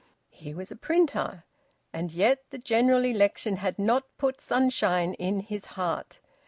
He 0.31 0.51
was 0.55 0.71
a 0.71 0.75
printer, 0.75 1.43
and 1.93 2.11
yet 2.11 2.39
the 2.49 2.57
General 2.57 3.05
Election 3.05 3.57
had 3.57 3.77
not 3.77 4.03
put 4.17 4.41
sunshine 4.41 5.13
in 5.13 5.41
his 5.41 5.65
heart. 5.77 6.19